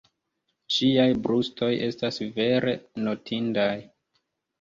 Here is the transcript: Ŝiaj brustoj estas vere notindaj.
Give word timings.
Ŝiaj 0.77 1.03
brustoj 1.27 1.69
estas 1.87 2.17
vere 2.39 2.73
notindaj. 3.09 3.69